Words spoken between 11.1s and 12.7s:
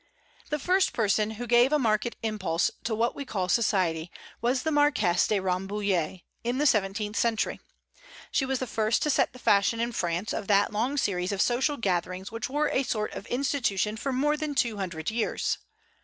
of social gatherings which were